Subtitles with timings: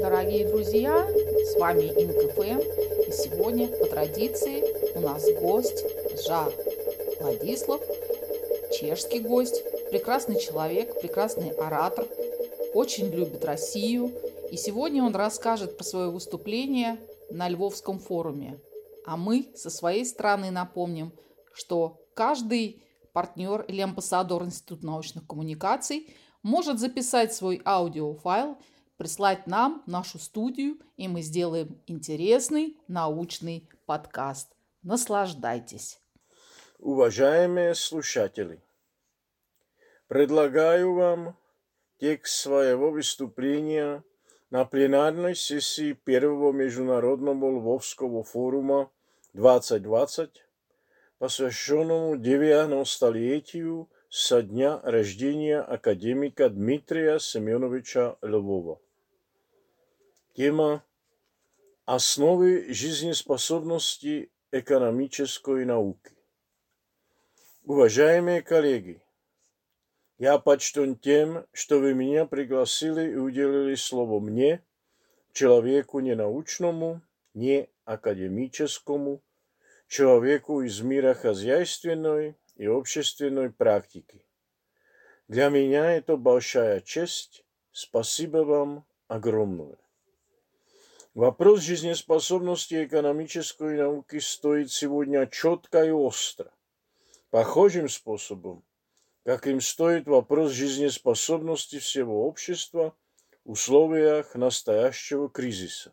[0.00, 2.60] Дорогие друзья, с вами ИнКФМ,
[3.06, 5.84] и сегодня по традиции у нас гость
[6.26, 6.52] Жак
[7.20, 7.80] Владислав,
[8.72, 12.06] чешский гость, прекрасный человек, прекрасный оратор,
[12.72, 14.12] очень любит Россию,
[14.50, 16.98] и сегодня он расскажет про свое выступление
[17.30, 18.60] на Львовском форуме.
[19.04, 21.12] А мы со своей стороны напомним,
[21.52, 22.82] что каждый
[23.12, 28.56] партнер или амбассадор Института научных коммуникаций может записать свой аудиофайл,
[29.02, 34.52] прислать нам нашу студию, и мы сделаем интересный научный подкаст.
[34.84, 35.98] Наслаждайтесь.
[36.78, 38.60] Уважаемые слушатели,
[40.06, 41.36] предлагаю вам
[41.98, 44.04] текст своего выступления
[44.50, 48.88] на пленарной сессии Первого международного Львовского форума
[49.32, 50.44] 2020
[51.18, 58.78] посвященному 90-летию со дня рождения академика Дмитрия Семеновича Львова.
[60.35, 60.83] Тема
[61.85, 66.15] «Основы жизнеспособности экономической науки».
[67.63, 69.01] Уважаемые коллеги,
[70.17, 74.63] я почтен тем, что вы меня пригласили и уделили слово мне,
[75.33, 77.01] человеку не научному,
[77.33, 79.21] не академическому,
[79.87, 84.25] человеку из мира хозяйственной и общественной практики.
[85.27, 87.45] Для меня это большая честь.
[87.71, 89.77] Спасибо вам огромное.
[91.14, 96.50] Вопрос жизнеспособности экономической науки стоит сегодня четко и остро,
[97.28, 98.64] похожим способом,
[99.22, 102.96] каким стоит вопрос жизнеспособности всего общества
[103.44, 105.92] в условиях настоящего кризиса.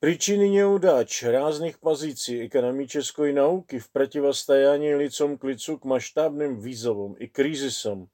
[0.00, 7.28] Причины неудач разных позиций экономической науки в противостоянии лицом к лицу к масштабным вызовам и
[7.28, 8.10] кризисам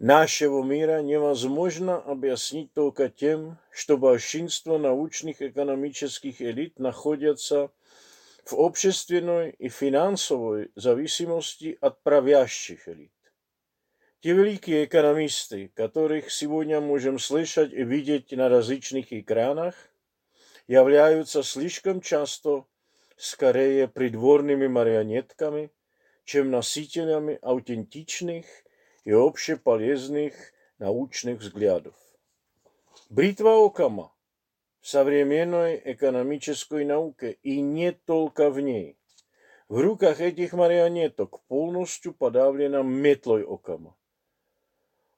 [0.00, 7.70] нашего мира невозможно объяснить только тем, что большинство научных экономических элит находятся
[8.46, 13.12] в общественной и финансовой зависимости от правящих элит.
[14.20, 19.74] Те великие экономисты, которых сегодня можем слышать и видеть на различных экранах,
[20.66, 22.64] являются слишком часто
[23.16, 25.70] скорее придворными марионетками,
[26.24, 28.46] чем носителями аутентичных
[29.04, 30.34] и общеполезных
[30.78, 31.94] научных взглядов.
[33.08, 34.12] Бритва Окама
[34.80, 38.98] в современной экономической науке и не только в ней.
[39.68, 43.96] В руках этих марионеток полностью подавлена метлой Окама.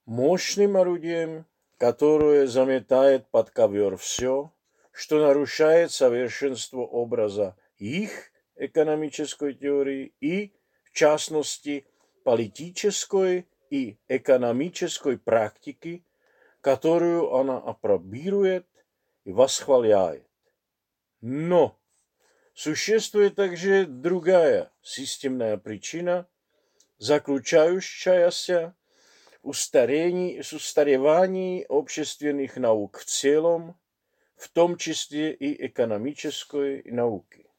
[0.04, 1.46] Мощным орудием,
[1.78, 4.52] которое заметает под ковер все,
[4.90, 10.52] что нарушает совершенство образа их экономической теории и,
[10.84, 11.86] в частности,
[12.24, 16.04] политической и экономической практики,
[16.60, 18.66] которую она апробирует
[19.24, 20.28] и восхваляет.
[21.22, 21.80] Но
[22.52, 26.28] существует также другая системная причина,
[26.98, 28.76] заключающаяся
[29.42, 33.80] в устаревании общественных наук в целом
[34.36, 37.51] в том числе и экономической науки.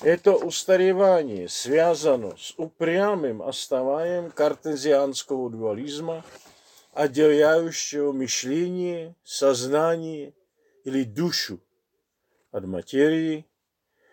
[0.00, 6.24] Это устаревание связано с упрямым оставанием картезианского дуализма,
[6.92, 10.34] отделяющего мышление, сознание
[10.84, 11.60] или душу
[12.50, 13.46] от материи,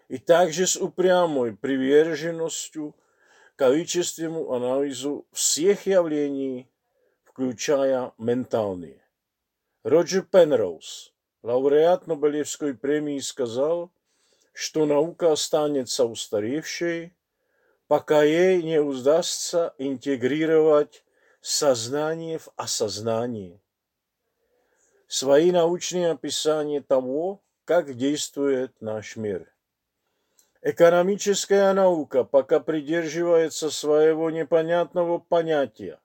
[0.09, 2.95] и также с упрямой приверженностью
[3.55, 6.69] количественному анализу всех явлений,
[7.23, 9.01] включая ментальные.
[9.83, 13.91] Роджер Пенроуз – Лауреат Нобелевской премии сказал,
[14.54, 17.12] что наука останется устаревшей,
[17.88, 21.04] пока ей не удастся интегрировать
[21.40, 23.60] сознание в осознание.
[25.08, 29.52] Свои научные описания того, как действует наш мир.
[30.62, 36.00] Экономическая наука пока придерживается своего непонятного понятия,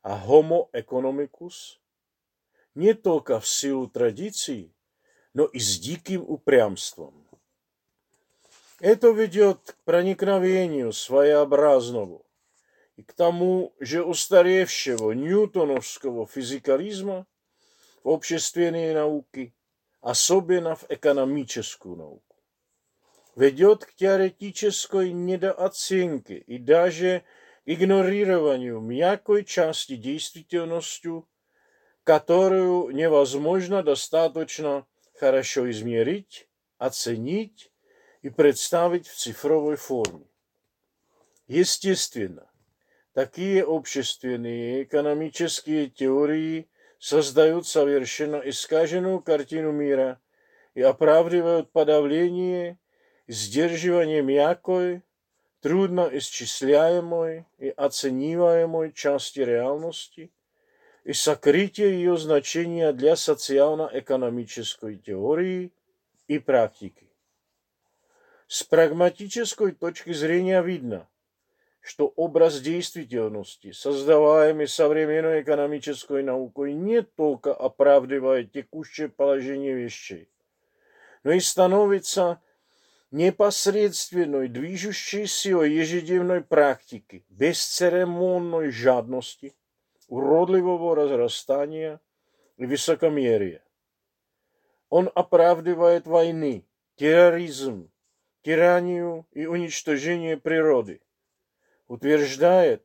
[0.00, 1.80] а homo economicus
[2.76, 4.72] не только в силу традиций,
[5.34, 7.19] но и с диким упрямством.
[8.80, 12.22] Это ведет к проникновению своеобразного
[12.96, 17.26] и к тому же устаревшего ньютоновского физикализма
[18.02, 19.54] в общественные науки,
[20.00, 22.36] особенно в экономическую науку.
[23.36, 27.22] Ведет к теоретической недооценке и даже
[27.66, 31.28] игнорированию мягкой части действительностью
[32.04, 34.86] которую невозможно достаточно
[35.18, 36.48] хорошо измерить,
[36.78, 37.69] оценить
[38.22, 40.26] и представить в цифровой форме.
[41.46, 42.50] Естественно,
[43.12, 46.68] такие общественные и экономические теории
[46.98, 50.20] создают совершенно искаженную картину мира
[50.74, 52.78] и оправдывают подавление
[53.26, 55.02] сдерживание мягкой,
[55.60, 60.30] трудно исчисляемой и оцениваемой части реальности
[61.04, 65.72] и сокрытие ее значения для социально-экономической теории
[66.28, 67.09] и практики.
[68.52, 71.08] С прагматической точки зрения видно,
[71.80, 80.28] что образ действительности, создаваемый современной экономической наукой, не только оправдывает текущее положение вещей,
[81.22, 82.42] но и становится
[83.12, 89.54] непосредственной движущей силой ежедневной практики, бесцеремонной жадности,
[90.08, 92.00] уродливого разрастания
[92.56, 93.62] и высокомерия.
[94.88, 96.66] Он оправдывает войны,
[96.96, 97.88] терроризм,
[98.42, 101.00] тиранию и уничтожение природы.
[101.88, 102.84] Утверждает,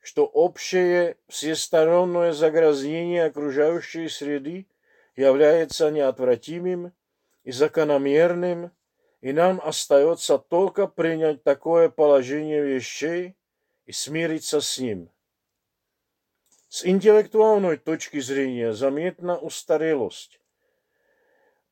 [0.00, 4.66] что общее всестороннее загрязнение окружающей среды
[5.16, 6.92] является неотвратимым
[7.44, 8.72] и закономерным
[9.22, 13.36] и нам остается только принять такое положение вещей
[13.86, 15.10] и смириться с ним.
[16.68, 20.40] С интеллектуальной точки зрения заметна устарелость,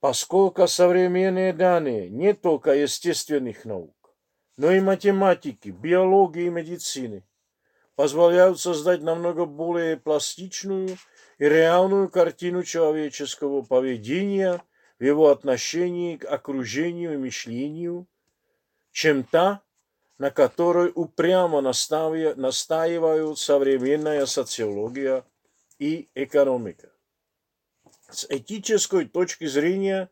[0.00, 3.94] поскольку современные данные не только естественных наук,
[4.56, 7.24] но и математики, биологии и медицины
[7.94, 10.96] позволяют создать намного более пластичную
[11.38, 14.62] и реальную картину человеческого поведения–
[15.00, 18.06] в его отношении к окружению и мышлению,
[18.92, 19.62] чем та,
[20.18, 25.24] на которой упрямо настаивают современная социология
[25.78, 26.92] и экономика.
[28.10, 30.10] С этической точки зрения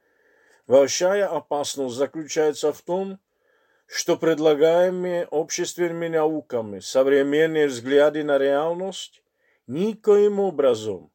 [0.67, 3.19] большая опасность заключается в том,
[3.87, 9.23] что предлагаемые общественными науками современные взгляды на реальность
[9.67, 11.11] никоим образом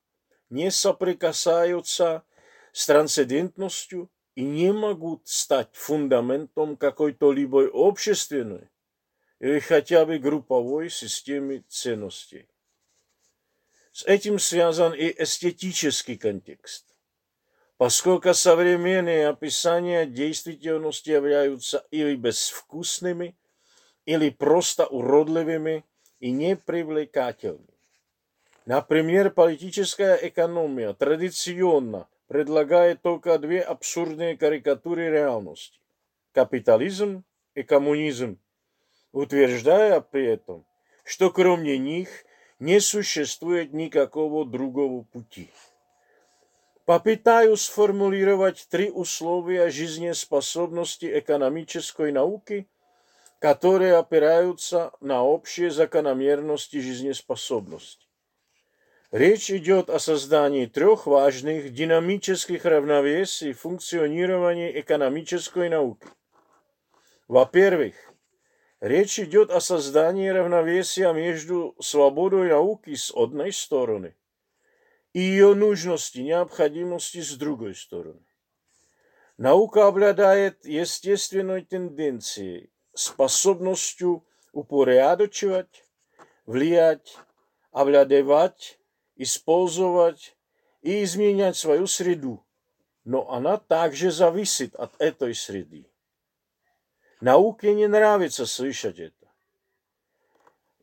[0.49, 2.23] не соприкасаются
[2.73, 8.69] с трансцендентностью и не могут стать фундаментом какой-то либо общественной
[9.39, 12.47] или хотя бы групповой системы ценностей.
[13.93, 16.83] С этим связан и эстетический контекст.
[17.77, 23.35] Поскольку современные описания действительности являются или безвкусными,
[24.05, 25.85] или просто уродливыми
[26.19, 27.67] и непривлекательными.
[28.65, 35.79] Например, политическая экономия традиционно предлагает только две абсурдные карикатуры реальности–
[36.33, 37.23] капитализм
[37.53, 38.39] и коммунизм,
[39.11, 40.65] утверждая при этом,
[41.03, 42.25] что кроме них
[42.58, 45.50] не существует никакого другого пути.
[46.84, 52.66] Попытаюсь сформулировать три условия жизнеспособности экономической науки,
[53.38, 58.06] которые опираются на общие закономерности жизнеспособности.
[59.10, 66.06] Речь идет о создании трех важных динамических равновесий функционирования экономической науки.
[67.26, 67.94] Во-первых,
[68.83, 74.15] речь идет о создании равновесия между свободой науки с одной стороны
[75.13, 78.25] и ее нужности, необходимости с другой стороны.
[79.37, 85.85] Наука обладает естественной тенденцией, способностью упорядочивать,
[86.45, 87.17] влиять,
[87.71, 88.79] овладевать
[89.15, 90.35] использовать
[90.81, 92.45] и изменять свою среду,
[93.05, 95.87] но она также зависит от этой среды.
[97.23, 99.27] Науке не нравится слышать это.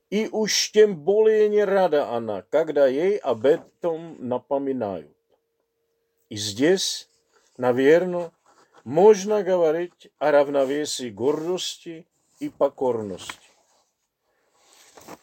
[0.09, 5.14] И уж тем более не рада она, когда ей об этом напоминают.
[6.30, 7.11] И здесь,
[7.59, 8.32] наверное,
[8.85, 12.06] можно говорить о равновесии гордости
[12.38, 13.50] и покорности.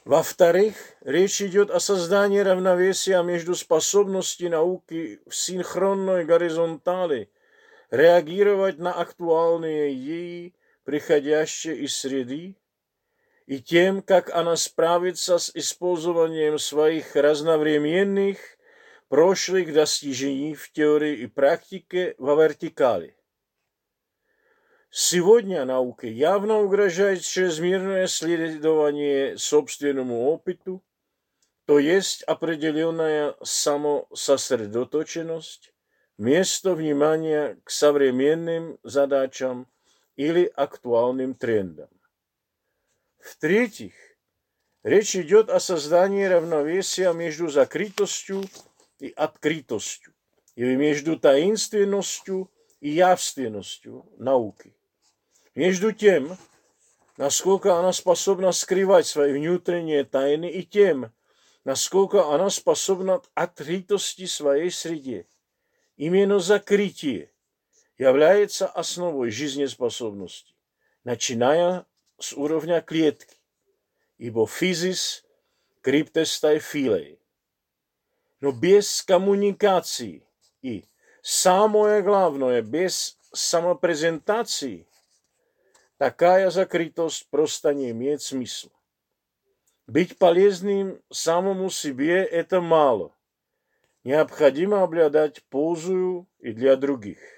[0.06, 7.32] Во-вторых, речь идет о создании равновесия между способностью науки в синхронной горизонтали
[7.90, 10.54] реагировать на актуальные ей
[10.87, 12.57] приходящие из среды
[13.47, 18.39] и тем, как она справится с использованием своих разновременных
[19.09, 23.17] прошлых достижений в теории и практике во вертикали.
[24.91, 30.85] Сегодня науке явно угрожает чрезмерное следование собственному опыту,
[31.65, 35.73] то есть определенная самососредоточенность,
[36.19, 39.67] вместо внимания к современным задачам
[40.18, 41.90] или актуальным трендам.
[43.20, 43.94] В-третьих,
[44.84, 48.44] речь идет о создании равновесия между закрытостью
[49.00, 50.14] и открытостью,
[50.56, 54.76] или между таинственностью и явственностью науки.
[55.54, 56.38] Между тем,
[57.18, 61.12] насколько она способна скрывать свои внутренние тайны и тем,
[61.64, 65.28] насколько она способна открытости своей среде.
[65.96, 67.32] Именно закрытие
[67.98, 70.54] является основой жизнеспособности,
[71.04, 71.86] начиная
[72.20, 73.38] с уровня клетки,
[74.18, 75.26] ибо физис
[75.82, 77.20] криптестай филей.
[78.40, 80.28] Но без коммуникации
[80.62, 80.86] и,
[81.22, 84.88] самое главное, без самопрезентации,
[85.98, 88.72] такая закрытость просто не имеет смысла.
[89.88, 93.16] Быть полезным самому себе– это мало.
[94.04, 97.37] Необходимо обладать пользою и для других.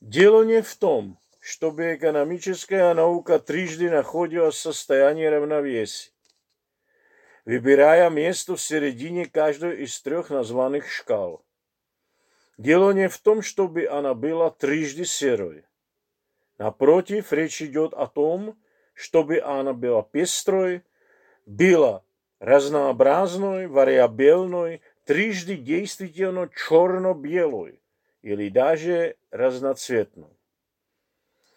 [0.00, 6.10] Дело не в том, чтобы экономическая наука трижды находилась в состоянии равновесия,
[7.44, 11.44] выбирая место в середине каждой из трех названных шкал.
[12.58, 15.64] Дело не в том, чтобы она была трижды серой.
[16.58, 18.58] Напротив, речь идет о том,
[18.92, 20.82] чтобы она была пестрой,
[21.46, 22.02] была
[22.38, 27.79] разнообразной, вариабельной, трижды действительно черно-белой
[28.21, 30.29] Или даже разноцветной.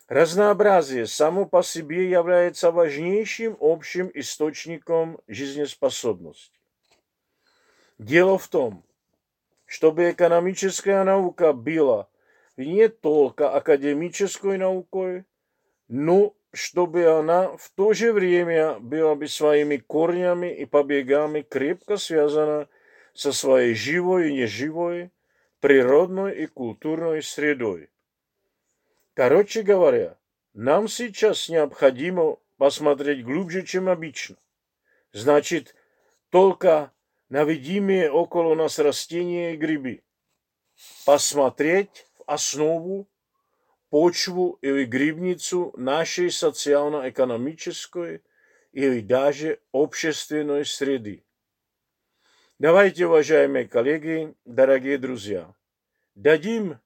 [0.09, 6.53] Разнообразие само по себе является важнейшим общим источником жизнеспособности.
[7.99, 8.85] Дело в том,
[9.65, 12.09] чтобы экономическая наука была
[12.57, 15.25] не только академической наукой,
[15.89, 22.69] но чтобы она в то же время была бы своими корнями и побегами крепко связана
[23.15, 25.11] со своей живой и неживой,
[25.65, 27.89] природной и культурной средой.
[29.15, 30.19] Короче говоря,
[30.53, 34.37] нам сейчас необходимо посмотреть глубже, чем обычно.
[35.13, 35.75] Значит,
[36.29, 36.93] только
[37.31, 40.03] на видимые около нас растения и грибы.
[41.07, 43.09] Посмотреть в основу
[43.89, 48.21] почву или грибницу нашей социально-экономической
[48.73, 51.25] или даже общественной среды.
[52.61, 55.53] Давайте, уважаемые коллеги, дорогие друзья,
[56.15, 56.79] дадим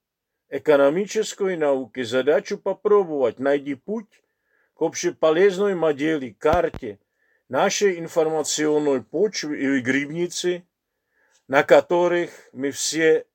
[0.49, 4.23] экономической науке задачу попробовать найти путь
[4.73, 6.99] к общеполезной модели, карте
[7.51, 10.65] нашей информационной почвы или грибницы,
[11.49, 13.27] на которых мы все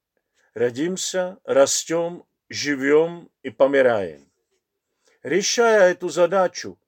[0.55, 4.25] родимся, растем живем и помираем.
[5.21, 6.79] Решая эту задачу,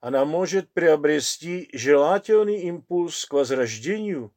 [0.00, 4.32] она может приобрести желательный импульс к возрождению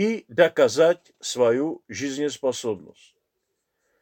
[0.00, 3.16] и доказать свою жизнеспособность.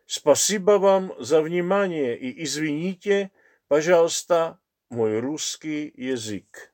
[0.06, 3.32] Спасибо вам за внимание и извините,
[3.66, 6.72] пожалуйста, мой русский язык.